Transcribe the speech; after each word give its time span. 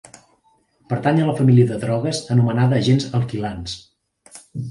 Pertany 0.93 1.19
a 1.21 1.27
la 1.27 1.35
família 1.41 1.67
de 1.73 1.77
drogues 1.83 2.23
anomenada 2.37 2.81
agents 2.85 3.07
alquilants. 3.21 3.77